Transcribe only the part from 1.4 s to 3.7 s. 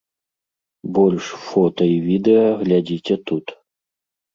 фота і відэа глядзіце тут.